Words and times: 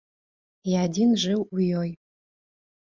І 0.71 0.79
адзін 0.85 1.13
жыў 1.25 1.47
у 1.55 1.71
ёй. 1.85 1.89